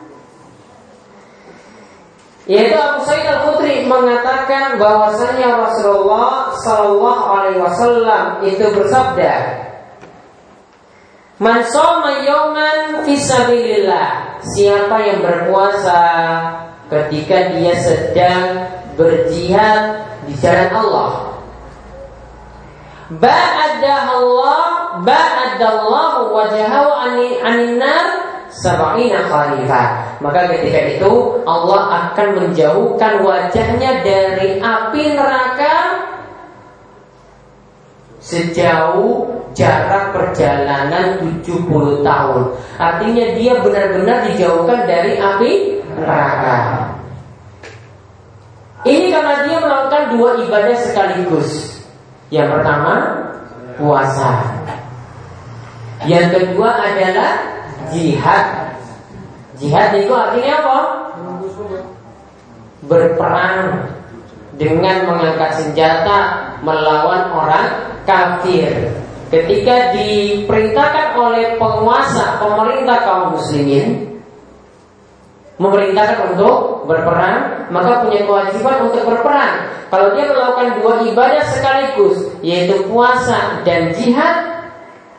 [2.50, 9.32] Yaitu Abu Sa'id Al Khudri mengatakan bahwasanya Rasulullah Shallallahu Alaihi Wasallam itu bersabda,
[11.38, 16.02] Man soma yawman fisabilillah Siapa yang berpuasa
[16.90, 18.66] ketika dia sedang
[18.98, 21.10] berjihad di jalan Allah.
[23.22, 26.90] Ba'adallah ba'adallahu wajahahu
[27.46, 28.21] anin nar
[28.52, 30.20] sab'ina khalifah.
[30.20, 31.12] Maka ketika itu
[31.48, 35.76] Allah akan menjauhkan wajahnya dari api neraka
[38.22, 42.42] sejauh jarak perjalanan 70 tahun.
[42.78, 45.52] Artinya dia benar-benar dijauhkan dari api
[45.98, 46.58] neraka.
[48.82, 51.78] Ini karena dia melakukan dua ibadah sekaligus.
[52.30, 52.94] Yang pertama
[53.78, 54.42] puasa.
[56.02, 57.51] Yang kedua adalah
[57.92, 58.76] jihad.
[59.60, 60.78] Jihad itu artinya apa?
[62.82, 63.86] Berperang
[64.58, 66.18] dengan mengangkat senjata
[66.66, 67.66] melawan orang
[68.04, 68.90] kafir.
[69.32, 74.12] Ketika diperintahkan oleh penguasa pemerintah kaum muslimin
[75.56, 79.72] memerintahkan untuk berperang, maka punya kewajiban untuk berperang.
[79.88, 84.68] Kalau dia melakukan dua ibadah sekaligus, yaitu puasa dan jihad,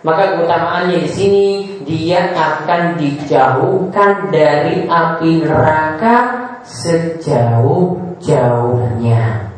[0.03, 1.45] maka keutamaannya di sini
[1.83, 6.15] dia akan dijauhkan dari api neraka
[6.63, 9.53] sejauh-jauhnya.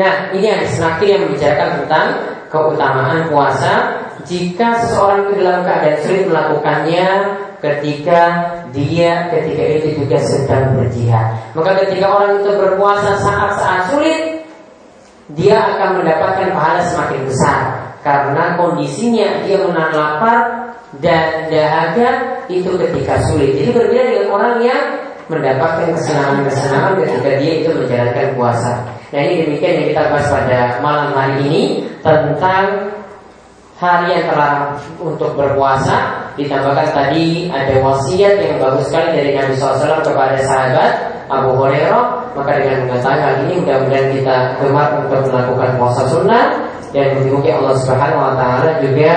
[0.00, 2.06] Nah, ini yang semakin yang membicarakan tentang
[2.48, 7.06] keutamaan puasa jika seseorang itu dalam keadaan sulit melakukannya
[7.60, 8.20] ketika
[8.70, 11.34] dia ketika itu juga sedang berjihad.
[11.54, 14.42] Maka ketika orang itu berpuasa saat-saat sulit,
[15.38, 17.58] dia akan mendapatkan pahala semakin besar
[18.02, 20.38] karena kondisinya dia menahan lapar
[20.98, 23.54] dan dahaga itu ketika sulit.
[23.54, 24.82] Jadi berbeda dengan orang yang
[25.30, 28.72] mendapatkan kesenangan-kesenangan ketika dia itu menjalankan puasa.
[29.14, 31.62] Nah ini demikian yang kita bahas pada malam hari ini
[32.02, 32.90] tentang
[33.78, 36.19] hari yang terlarang untuk berpuasa.
[36.40, 40.92] Ditambahkan tadi ada wasiat yang bagus sekali dari Nabi SAW kepada sahabat
[41.28, 42.32] Abu Hurairah.
[42.32, 46.44] Maka dengan mengetahui hal ini mudah-mudahan kita gemar untuk melakukan puasa sunnah
[46.96, 49.12] dan mungkin Allah Subhanahu Wa Taala juga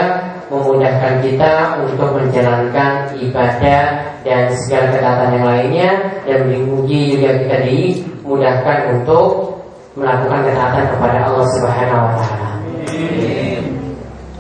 [0.52, 1.54] memudahkan kita
[1.88, 3.84] untuk menjalankan ibadah
[4.28, 5.90] dan segala ketaatan yang lainnya
[6.28, 9.56] dan dimuji juga kita dimudahkan untuk
[9.96, 12.50] melakukan ketaatan kepada Allah Subhanahu wa taala.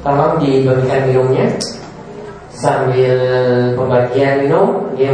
[0.03, 1.47] Tolong dibagikan minumnya
[2.53, 3.17] sambil
[3.73, 5.13] pembagian minum dia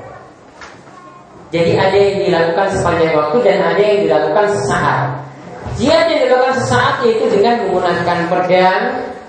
[1.51, 5.19] Jadi ada yang dilakukan sepanjang waktu dan ada yang dilakukan sesaat.
[5.75, 8.83] Jihad yang dilakukan sesaat yaitu dengan menggunakan pedang,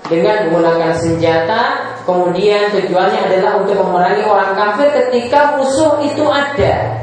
[0.07, 1.63] dengan menggunakan senjata,
[2.07, 6.95] kemudian tujuannya adalah untuk memerangi orang kafir ketika musuh itu ada.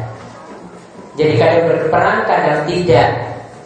[1.21, 3.09] Jadi kadang berperang, kadang tidak.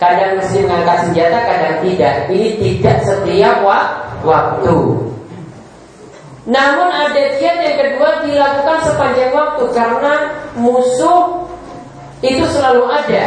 [0.02, 2.14] Kadang mesti mengangkat senjata, kadang tidak.
[2.34, 3.62] Ini tidak setiap
[4.26, 4.78] waktu.
[6.44, 10.14] Namun ada jihad yang kedua dilakukan sepanjang waktu karena
[10.60, 11.43] musuh
[12.24, 13.26] itu selalu ada.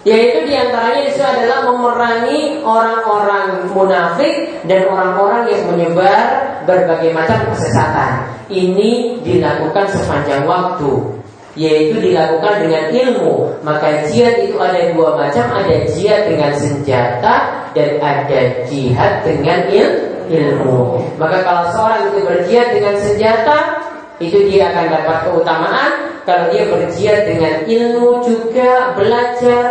[0.00, 6.24] Yaitu di antaranya itu adalah memerangi orang-orang munafik dan orang-orang yang menyebar
[6.64, 8.32] berbagai macam kesesatan.
[8.48, 11.20] Ini dilakukan sepanjang waktu
[11.58, 13.60] yaitu dilakukan dengan ilmu.
[13.60, 18.40] Maka jihad itu ada dua macam, ada jihad dengan senjata dan ada
[18.70, 19.88] jihad dengan il
[20.30, 21.02] ilmu.
[21.18, 23.79] Maka kalau seorang itu berjihad dengan senjata,
[24.20, 25.90] itu dia akan dapat keutamaan.
[26.28, 29.64] Kalau dia berjihad dengan ilmu juga belajar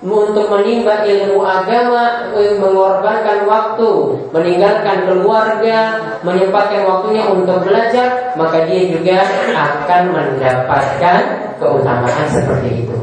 [0.00, 3.90] untuk menimba ilmu agama, eh, mengorbankan waktu,
[4.32, 5.78] meninggalkan keluarga,
[6.24, 9.20] menyempatkan waktunya untuk belajar, maka dia juga
[9.52, 11.20] akan mendapatkan
[11.60, 12.96] keutamaan seperti itu.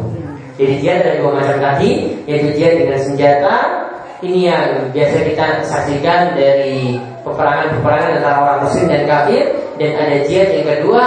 [0.57, 3.85] Jadi dia ada dua macam tadi, yaitu dia dengan senjata.
[4.17, 9.45] Ini yang biasa kita saksikan dari peperangan-peperangan antara orang muslim dan kafir
[9.77, 11.05] dan ada jihad yang kedua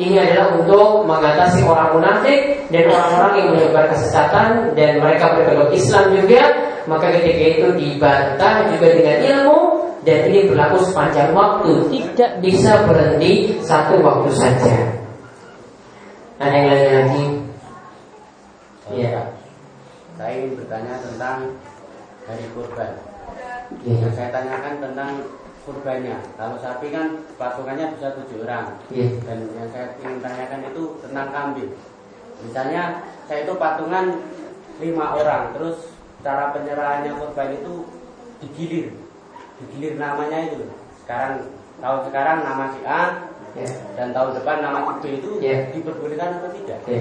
[0.00, 6.16] ini adalah untuk mengatasi orang munafik dan orang-orang yang menyebar kesesatan dan mereka berkedok Islam
[6.16, 6.42] juga.
[6.88, 9.58] Maka ketika itu dibantah juga dengan ilmu
[10.08, 14.74] dan ini berlaku sepanjang waktu, tidak bisa berhenti satu waktu saja.
[16.40, 17.24] Ada yang lain lagi?
[18.96, 19.20] Iya.
[20.16, 21.52] Saya ingin bertanya tentang
[22.30, 22.92] hari kurban.
[23.82, 23.94] Ya.
[24.06, 25.10] Yang saya tanyakan tentang
[25.66, 26.16] kurbannya.
[26.38, 28.78] Kalau sapi kan patungannya bisa tujuh orang.
[28.94, 29.06] Ya.
[29.26, 31.72] Dan yang saya ingin tanyakan itu tentang kambing.
[32.40, 32.82] Misalnya
[33.28, 34.16] saya itu patungan
[34.80, 35.92] lima orang, terus
[36.24, 37.84] cara penyerahannya kurban itu
[38.40, 38.96] digilir,
[39.60, 40.64] digilir namanya itu.
[41.04, 41.52] Sekarang
[41.84, 43.02] tahun sekarang nama si A,
[43.50, 43.66] Ya.
[43.98, 45.66] dan tahun depan nama si B itu Ya.
[45.74, 46.78] diperbolehkan atau tidak?
[46.86, 46.98] Oke.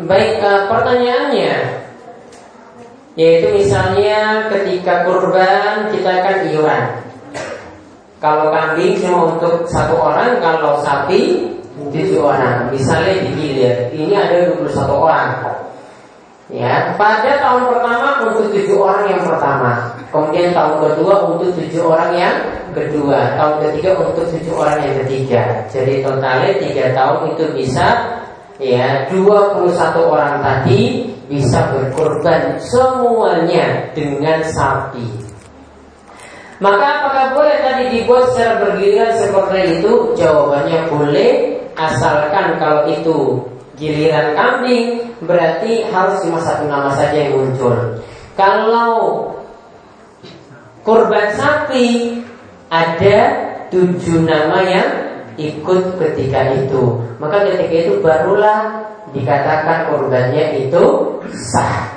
[0.00, 1.54] Baik, eh, pertanyaannya
[3.20, 6.84] yaitu misalnya ketika kurban kita akan iuran.
[8.16, 12.72] Kalau kambing cuma untuk satu orang, kalau sapi tujuh orang.
[12.72, 15.28] Misalnya digilir, ini ada 21 orang.
[16.50, 22.12] Ya, pada tahun pertama untuk tujuh orang yang pertama, kemudian tahun kedua untuk tujuh orang
[22.16, 22.36] yang
[22.74, 25.42] kedua, tahun ketiga untuk tujuh orang yang ketiga.
[25.70, 27.86] Jadi totalnya tiga tahun itu bisa
[28.58, 29.70] ya 21
[30.10, 35.06] orang tadi bisa berkorban semuanya dengan sapi.
[36.58, 40.12] Maka apakah boleh tadi dibuat secara bergiliran seperti itu?
[40.18, 41.30] Jawabannya boleh
[41.78, 43.40] asalkan kalau itu
[43.80, 47.72] giliran kambing berarti harus cuma satu nama saja yang muncul.
[48.36, 49.32] Kalau
[50.84, 52.20] kurban sapi
[52.68, 53.18] ada
[53.72, 54.88] tujuh nama yang
[55.40, 57.00] ikut ketika itu.
[57.16, 60.82] Maka ketika itu barulah dikatakan kurbannya itu
[61.54, 61.90] sah.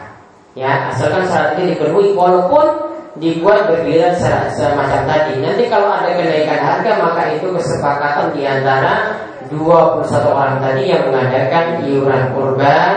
[0.54, 4.14] Ya, asalkan syarat ini dipenuhi walaupun dibuat bergiliran
[4.54, 5.42] semacam tadi.
[5.42, 9.18] Nanti kalau ada kenaikan harga maka itu kesepakatan di antara
[9.50, 12.96] 21 orang tadi yang mengadakan iuran kurban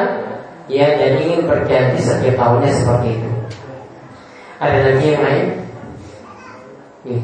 [0.68, 3.30] ya dan ingin berganti setiap tahunnya seperti itu.
[4.56, 5.46] Ada lagi yang lain?
[7.04, 7.20] Iya.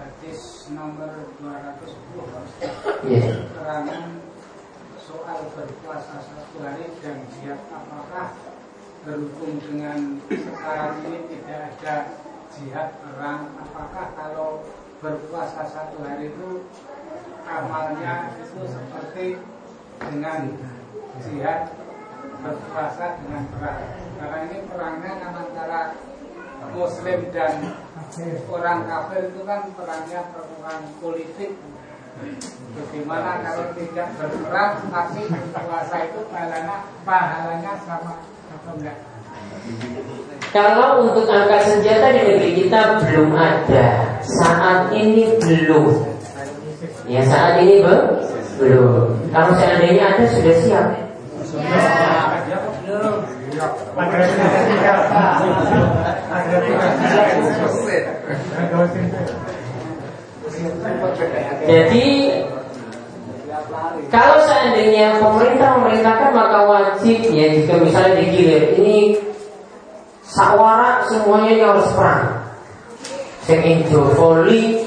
[0.00, 0.40] Hadis
[0.72, 3.20] nomor 210 Iya.
[3.44, 4.04] keterangan
[4.98, 5.38] soal
[6.62, 8.34] hari dan jihad apakah
[9.06, 11.94] berhubung dengan sekarang ini tidak ada
[12.54, 14.50] jihad perang apakah kalau
[14.98, 16.66] berpuasa satu hari itu
[17.46, 19.26] amalnya itu seperti
[20.02, 20.58] dengan
[21.22, 21.70] jihad
[22.42, 23.82] berpuasa dengan perang?
[24.18, 25.80] Karena ini perangnya antara
[26.74, 27.54] muslim dan
[28.50, 31.54] orang kafir itu kan perangnya perang politik
[32.78, 38.22] Bagaimana kalau tidak berperang tapi berpuasa itu pahalanya pahalanya sama
[38.54, 38.98] atau enggak?
[40.54, 43.86] Kalau untuk angkat senjata di negeri kita belum ada.
[44.22, 46.06] Saat ini belum.
[47.08, 47.96] Ya saat ini be?
[48.58, 49.30] belum.
[49.30, 50.86] Kalau seandainya ada sudah siap
[61.66, 62.06] Jadi
[64.08, 69.18] kalau seandainya pemerintah memerintahkan maka wajib ya jika misalnya digilir ini
[70.22, 72.24] sawara semuanya ini harus perang.
[73.48, 74.84] Sing injo voli,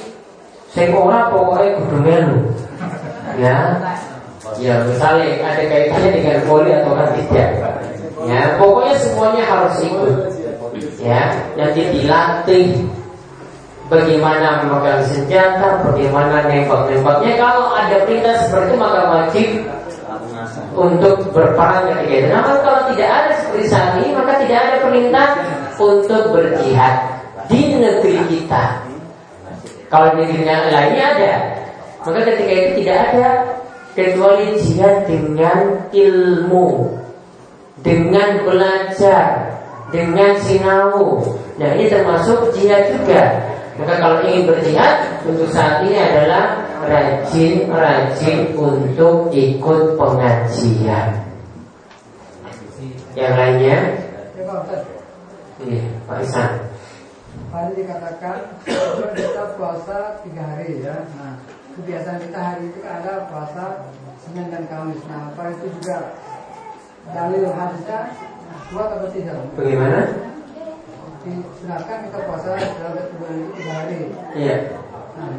[0.69, 2.39] sing ora pokoknya kudu melu.
[3.41, 3.81] Ya.
[4.61, 7.49] Ya misalnya ada kaitannya dengan voli atau kan tidak.
[8.29, 10.15] Ya, pokoknya semuanya harus ikut.
[11.01, 12.85] Ya, nanti dilatih
[13.91, 17.35] bagaimana memegang senjata, bagaimana nembak-nembaknya.
[17.35, 19.47] Kalau ada perintah seperti itu maka wajib
[20.71, 22.27] untuk berperang ketika itu.
[22.31, 25.27] Namun kalau tidak ada seperti saat ini maka tidak ada perintah
[25.75, 26.95] untuk berjihad
[27.51, 28.63] di negeri kita.
[29.91, 31.33] Kalau di negeri yang lainnya ada,
[32.07, 33.27] maka ketika itu tidak ada
[33.91, 36.95] kecuali jihad dengan ilmu,
[37.83, 39.51] dengan belajar,
[39.91, 41.19] dengan sinau.
[41.59, 43.51] Nah ini termasuk jihad juga.
[43.81, 51.17] Maka kalau ingin berjihad untuk saat ini adalah rajin-rajin untuk ikut pengajian.
[53.17, 53.77] Yang lainnya?
[55.65, 56.51] Iya, Pak Isan.
[57.49, 58.37] Tadi dikatakan
[59.17, 61.01] kita puasa tiga hari ya.
[61.17, 61.41] Nah,
[61.73, 63.89] kebiasaan kita hari itu ada puasa
[64.21, 65.01] Senin dan Kamis.
[65.09, 66.13] Nah, apa itu juga
[67.17, 68.13] dalil hadisnya
[68.69, 69.41] kuat atau tidak?
[69.57, 69.99] Bagaimana?
[71.21, 73.97] Silakan kita puasa dalam bulan itu tiga hari.
[74.33, 74.57] Iya.
[75.13, 75.29] Nah,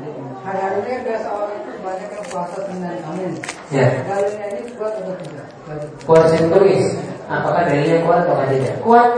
[0.46, 3.36] hari-hari ini biasa orang itu banyak yang puasa Senin Kamis.
[3.74, 3.88] Iya.
[4.06, 5.46] Dalilnya ini kuat atau tidak?
[6.06, 6.84] Puasa Kamis,
[7.26, 8.74] apakah dalilnya kuat atau tidak?
[8.86, 9.10] Kuat.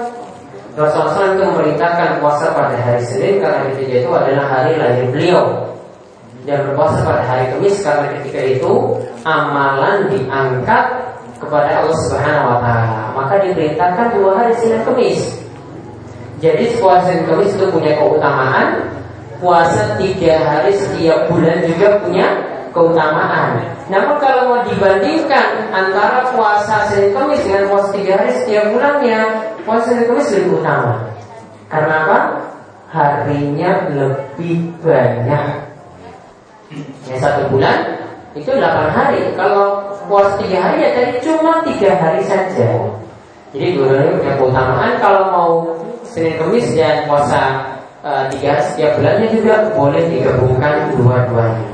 [0.74, 5.44] Rasulullah itu memerintahkan puasa pada hari Senin karena ketika itu adalah hari lahir beliau
[6.48, 8.72] dan berpuasa pada hari Kamis karena ketika itu
[9.28, 10.84] amalan diangkat
[11.36, 13.00] kepada Allah Subhanahu wa taala.
[13.12, 15.43] Maka diperintahkan dua hari Senin Kamis.
[16.44, 18.92] Jadi puasa Kamis itu punya keutamaan.
[19.40, 22.26] Puasa tiga hari setiap bulan juga punya
[22.68, 23.64] keutamaan.
[23.88, 29.20] Namun kalau mau dibandingkan antara puasa Senin Kamis dengan puasa tiga hari setiap bulannya
[29.64, 31.08] Puasa Senin Kamis lebih utama.
[31.72, 32.18] Karena apa?
[32.92, 35.44] Harinya lebih banyak.
[37.08, 38.04] Yang satu bulan
[38.36, 39.32] itu 8 hari.
[39.32, 42.68] Kalau puasa tiga hari ya tadi cuma tiga hari saja.
[43.56, 44.92] Jadi dua-duanya punya keutamaan.
[45.00, 45.52] Kalau mau
[46.14, 47.74] Senin Kamis dan puasa
[48.06, 51.66] uh, tiga setiap bulannya juga boleh digabungkan dua-duanya.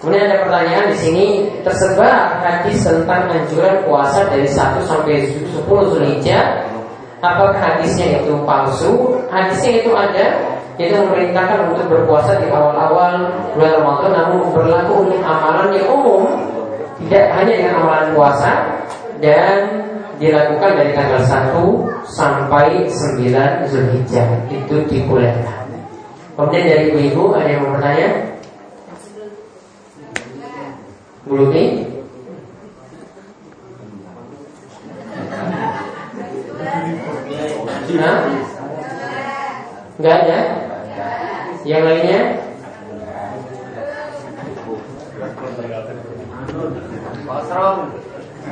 [0.00, 1.26] Kemudian ada pertanyaan di sini
[1.60, 6.72] tersebar hadis tentang anjuran puasa dari 1 sampai 10 Zulhijjah.
[7.20, 9.20] Apakah hadisnya itu palsu?
[9.28, 15.76] Hadisnya itu ada yaitu memerintahkan untuk berpuasa di awal-awal bulan Ramadan namun berlaku untuk amalan
[15.76, 16.24] yang umum
[17.04, 18.52] tidak hanya dengan amalan puasa
[19.20, 19.60] dan
[20.20, 25.64] dilakukan dari tanggal 1 sampai 9 Zulhijjah itu dibolehkan.
[26.36, 28.08] Kemudian dari ibu-ibu ada yang mau bertanya?
[31.24, 31.48] Belum?
[37.90, 38.18] Nah,
[40.00, 40.40] Enggak ada?
[41.68, 42.20] Yang lainnya?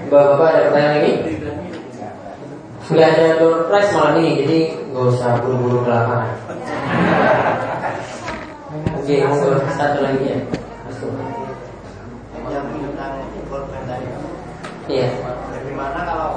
[0.09, 1.13] Bapak-bapak ada pertanyaan lagi?
[2.89, 4.59] Nggak ada door prize malam ini, jadi
[4.93, 6.33] nggak usah buru-buru ke lapangan.
[8.97, 10.39] Oke, monggo satu lagi ya.
[10.89, 11.11] Masuk.
[14.89, 15.09] Iya.
[15.53, 16.31] Bagaimana kalau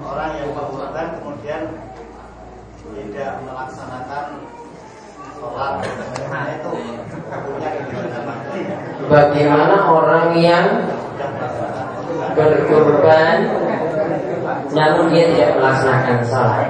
[0.00, 1.62] orang yang berkorban kemudian
[2.88, 4.24] tidak melaksanakan
[5.38, 5.72] sholat
[6.28, 6.70] nah itu
[7.30, 7.70] hukumnya
[9.08, 10.66] Bagaimana orang yang
[12.38, 13.38] berkorban
[14.72, 16.68] namun dia tidak melaksanakan sholat.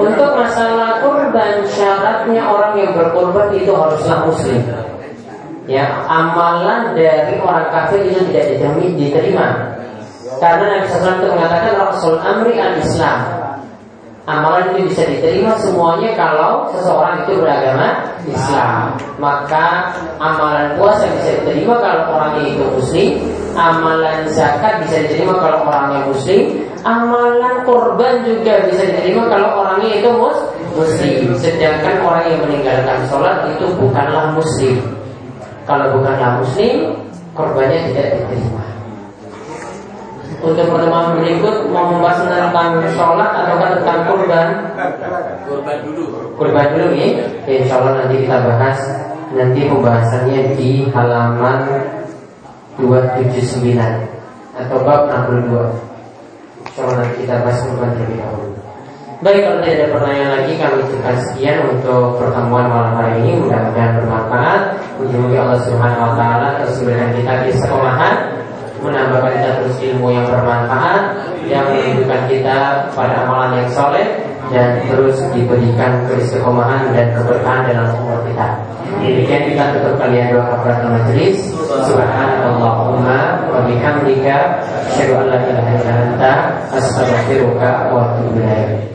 [0.00, 4.62] Untuk masalah kurban syaratnya orang yang berkorban itu haruslah muslim.
[5.64, 9.76] Ya, amalan dari orang kafir itu tidak dijamin diterima.
[10.36, 13.43] Karena Nabi SAW itu mengatakan Rasul Amri al-Islam
[14.24, 18.96] Amalan itu bisa diterima semuanya kalau seseorang itu beragama Islam.
[19.20, 23.20] Maka amalan puasa bisa diterima kalau orangnya itu muslim,
[23.52, 26.40] amalan zakat bisa diterima kalau orangnya muslim,
[26.88, 30.38] amalan korban juga bisa diterima kalau orangnya itu mus
[30.72, 31.36] muslim.
[31.36, 34.80] Sedangkan orang yang meninggalkan sholat itu bukanlah muslim.
[35.68, 36.96] Kalau bukanlah muslim,
[37.36, 38.63] korbannya tidak diterima.
[40.44, 44.48] Untuk pertemuan berikut mau membahas tentang sholat atau tentang kurban?
[45.48, 46.04] Kurban dulu.
[46.36, 47.10] Kurban dulu nih.
[47.48, 48.78] Ya, insya Allah nanti kita bahas
[49.32, 51.58] nanti pembahasannya di halaman
[52.76, 53.72] 279
[54.52, 56.68] atau bab 62.
[56.68, 58.52] Insya Allah nanti kita bahas kurban terlebih dahulu.
[59.24, 63.96] Baik kalau tidak ada pertanyaan lagi kami cukupkan sekian untuk pertemuan malam hari ini mudah-mudahan
[63.96, 64.62] bermanfaat.
[65.00, 67.96] Mudah-mudahan Allah Subhanahu Wa Taala kesulitan kita di sekolah
[68.84, 71.02] menambahkan kita terus ilmu yang bermanfaat
[71.48, 72.58] yang menunjukkan kita
[72.92, 74.06] pada amalan yang soleh
[74.52, 78.60] dan terus diberikan keistiqomahan dan keberkahan dalam umur kita.
[79.00, 81.36] Demikian kita tutup kalian doa kafaratul majelis.
[81.64, 84.60] Subhanallahumma wa bihamdika
[84.92, 86.32] asyhadu an la ilaha illa anta.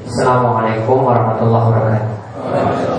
[0.06, 2.99] Assalamualaikum warahmatullahi wabarakatuh.